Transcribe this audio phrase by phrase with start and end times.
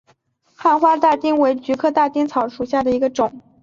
[0.57, 3.39] 早花大丁草为菊科大丁草属下的一个种。